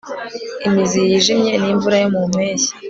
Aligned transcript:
Imizi 0.67 0.99
yijimye 1.09 1.53
nimvura 1.57 1.95
yo 2.01 2.09
mu 2.13 2.21
mpeshyi 2.31 2.71